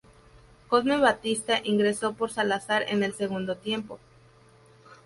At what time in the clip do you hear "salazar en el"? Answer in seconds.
2.31-3.13